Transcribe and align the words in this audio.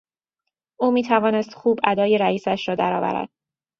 او 0.79 0.91
میتوانست 0.91 1.53
خوب 1.53 1.79
ادای 1.83 2.17
رئیسش 2.17 2.63
را 2.69 2.75
درآورد. 2.75 3.29